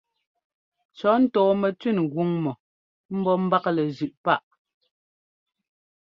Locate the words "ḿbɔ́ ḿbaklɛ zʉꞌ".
3.19-4.17